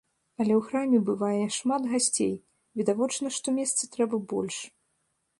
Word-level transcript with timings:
Але 0.39 0.53
ў 0.59 0.67
храме 0.67 0.99
бывае 1.09 1.43
шмат 1.57 1.83
гасцей, 1.91 2.33
відавочна, 2.81 3.27
што 3.37 3.47
месца 3.59 3.91
трэба 3.97 4.21
больш. 4.33 4.57